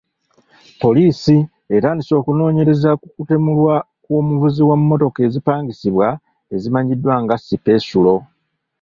[0.81, 1.35] Poliisi
[1.75, 6.07] etandise okunoonyereza ku kutemulwa kw'omuvuzi wa mmotoka ezipangisibwa
[6.55, 8.15] ezimanyiddwa nga sipesulo.